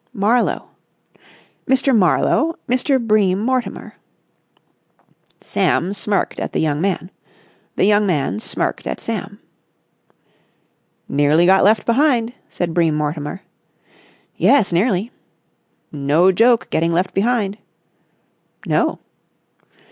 [0.13, 0.67] "Marlowe."
[1.67, 1.95] "Mr.
[1.95, 2.55] Marlowe.
[2.67, 2.99] Mr.
[2.99, 3.97] Bream Mortimer."
[5.41, 7.11] Sam smirked at the young man.
[7.75, 9.39] The young man smirked at Sam.
[11.07, 13.43] "Nearly got left behind," said Bream Mortimer.
[14.35, 15.11] "Yes, nearly."
[15.91, 17.59] "No joke getting left behind."
[18.65, 18.97] "No."